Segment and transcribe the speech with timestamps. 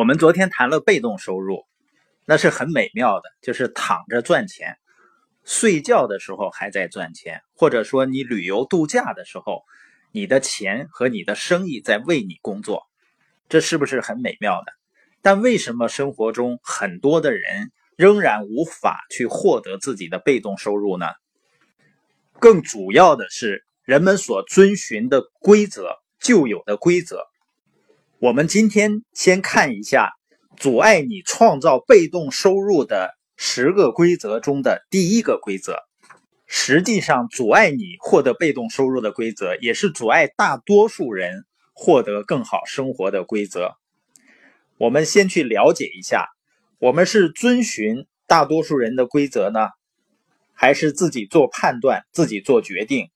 [0.00, 1.66] 我们昨天谈了被动收入，
[2.24, 4.78] 那是很美妙的，就是躺着赚钱，
[5.44, 9.62] 睡觉的时候还在赚钱，或者说你旅游度假的时候，
[10.10, 12.84] 你的钱和你的生意在为你工作，
[13.50, 14.72] 这是不是很美妙的？
[15.20, 21.08] 但为什么生活中很多的人仍然无法去获得自己的被动收入呢？
[22.38, 27.26] 更主要的是，人们所遵循的规则，旧有的规则。
[28.20, 30.12] 我们今天先看一下
[30.58, 35.78] 阻碍你创造被动收入的十个规则中的第一个规则。
[36.46, 43.78] 实际上，阻碍你获得被动收入的规则，也是阻碍大多数人获得更好生活的规则。
[44.76, 46.28] 我们先去了解一下，
[46.78, 49.70] 我们是遵循大多数人的规则呢，
[50.52, 53.08] 还是自己做判断、自己做决定，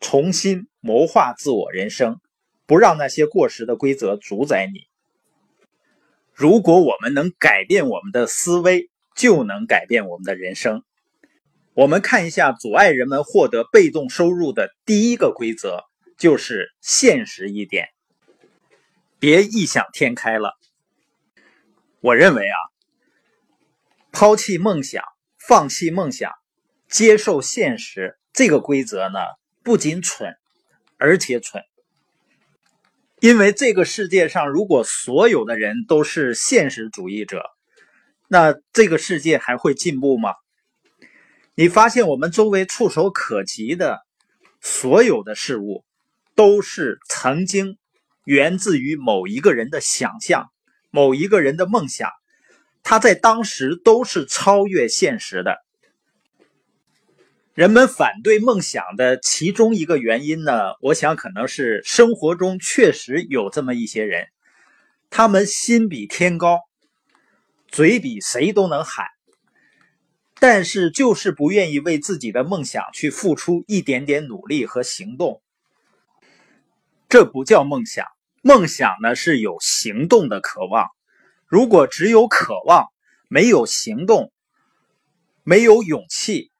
[0.00, 2.18] 重新谋划自我人生？
[2.66, 4.88] 不让那些过时的规则主宰你。
[6.32, 10.82] 如果我们能改变我们的思维，就能改变我们的人生。
[11.74, 15.84] 我们看一下阻碍人们获得被动收入的第一个规则，
[16.16, 17.88] 就是现实一点，
[19.18, 20.54] 别异想天开了。
[22.00, 22.56] 我认为啊，
[24.12, 25.04] 抛弃梦想，
[25.38, 26.32] 放弃梦想，
[26.88, 29.18] 接受现实，这个规则呢，
[29.62, 30.36] 不仅蠢，
[30.96, 31.62] 而且蠢。
[33.24, 37.42] 因为这个世界上，如果所有的人都是现实主义者，
[38.28, 40.34] 那这个世界还会进步吗？
[41.54, 44.02] 你发现我们周围触手可及的
[44.60, 45.86] 所有的事物，
[46.34, 47.78] 都是曾经
[48.26, 50.50] 源自于某一个人的想象、
[50.90, 52.10] 某一个人的梦想，
[52.82, 55.63] 他在当时都是超越现实的。
[57.54, 64.26] 人们反对梦想的其中一个原因呢，我想可能是生活中确实有这么一些人，
[65.08, 66.58] 他们心比天高，
[67.68, 69.06] 嘴比谁都能喊，
[70.40, 75.40] 但是就是不愿意为自己的梦想去付出一点点努力和行动。
[77.08, 78.04] 这不叫梦想，
[78.42, 80.88] 梦想呢是有行动的渴望。
[81.46, 82.88] 如果只有渴望，
[83.28, 84.32] 没有行动，
[85.44, 86.50] 没有勇气。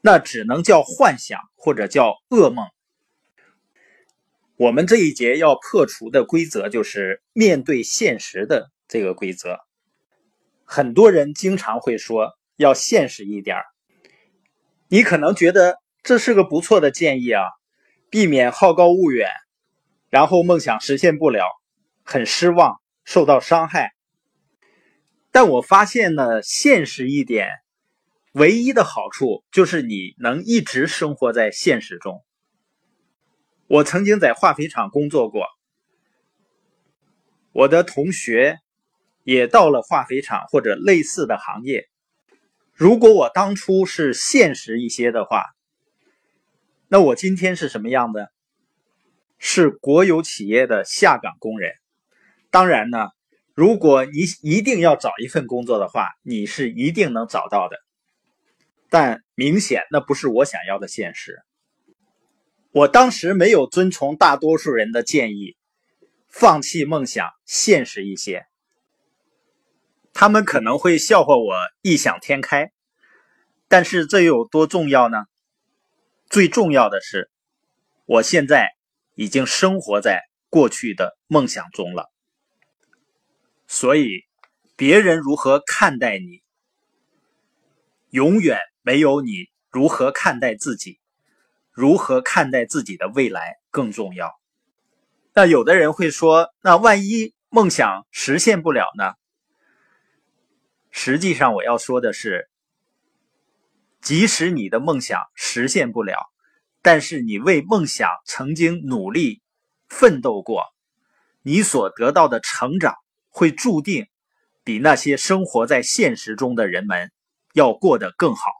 [0.00, 2.66] 那只能叫幻想，或者叫噩梦。
[4.56, 9.58] 我们这一节要破除的规则就是面对现实的这个规则。
[10.64, 13.56] 很多人经常会说要现实一点
[14.88, 17.42] 你可能觉得这是个不错的建议啊，
[18.10, 19.28] 避免好高骛远，
[20.10, 21.44] 然后梦想实现不了，
[22.04, 23.92] 很失望，受到伤害。
[25.30, 27.48] 但我发现呢，现实一点。
[28.32, 32.24] 唯一的好处就是你能一直生活在现实中。
[33.66, 35.46] 我曾经在化肥厂工作过，
[37.52, 38.58] 我的同学
[39.24, 41.88] 也到了化肥厂或者类似的行业。
[42.72, 45.46] 如果我当初是现实一些的话，
[46.86, 48.30] 那我今天是什么样的？
[49.38, 51.72] 是国有企业的下岗工人。
[52.50, 53.08] 当然呢，
[53.54, 57.76] 如果你一定要找一份工作的话，你是一定能找到的。
[58.90, 61.38] 但明显那不是我想要的现实。
[62.72, 65.56] 我当时没有遵从大多数人的建议，
[66.28, 68.46] 放弃梦想，现实一些。
[70.12, 72.72] 他们可能会笑话我异想天开，
[73.68, 75.18] 但是这又有多重要呢？
[76.28, 77.30] 最重要的是，
[78.06, 78.70] 我现在
[79.14, 82.10] 已经生活在过去的梦想中了。
[83.68, 84.24] 所以，
[84.76, 86.42] 别人如何看待你，
[88.10, 88.58] 永远。
[88.90, 90.98] 没有你如何看待自己，
[91.70, 94.32] 如何看待自己的未来更重要。
[95.32, 99.12] 那有的人会说，那万一梦想实现不了呢？
[100.90, 102.50] 实际上，我要说的是，
[104.00, 106.16] 即使你的梦想实现不了，
[106.82, 109.40] 但是你为梦想曾经努力
[109.88, 110.64] 奋斗过，
[111.42, 112.96] 你所得到的成长
[113.28, 114.08] 会注定
[114.64, 117.12] 比那些生活在现实中的人们
[117.52, 118.50] 要过得更好。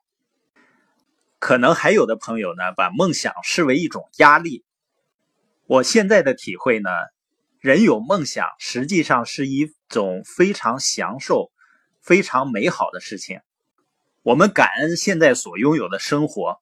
[1.41, 4.63] 可能还有的朋友呢，把梦想视为一种压力。
[5.67, 6.91] 我现在的体会呢，
[7.61, 11.51] 人有梦想实际上是一种非常享受、
[12.03, 13.41] 非常美好的事情。
[14.23, 16.61] 我们感恩现在所拥有的生活，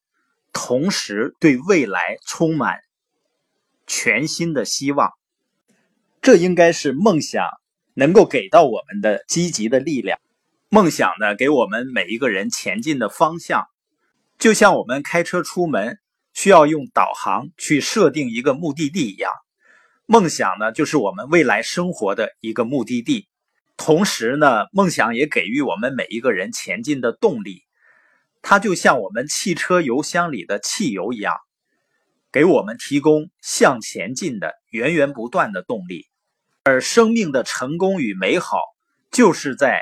[0.52, 2.78] 同时对未来充满
[3.86, 5.12] 全新的希望。
[6.22, 7.48] 这应该是梦想
[7.94, 10.20] 能够给到我们的积极的力量。
[10.68, 13.66] 梦想呢，给我们每一个人前进的方向。
[14.38, 15.98] 就像我们开车出门
[16.32, 19.32] 需要用导航去设定一个目的地一样，
[20.06, 23.26] 梦想呢，就是我们未来生活的一个目的地。
[23.76, 27.62] 同时呢，梦想也给予我们每一个人前进的动力。
[28.40, 31.34] 它就像我们汽车油箱里的汽油一样，
[32.30, 36.06] 给我们提供向前进的源源不断的动力。
[36.62, 38.58] 而生命的成功与美好，
[39.10, 39.80] 就是在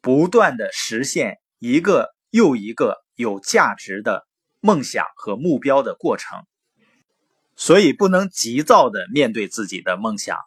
[0.00, 4.26] 不断的实现一个又一个有价值的
[4.60, 6.46] 梦想和目标的过程。
[7.56, 10.38] 所以，不能急躁的面对自己的梦想，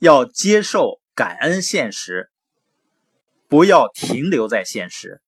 [0.00, 2.32] 要接受、感恩现实，
[3.46, 5.22] 不要停留在现实。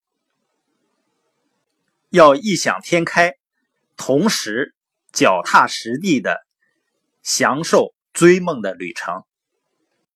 [2.08, 3.34] 要异想天开，
[3.96, 4.74] 同时
[5.12, 6.44] 脚踏实地的
[7.22, 9.22] 享受追梦的旅程。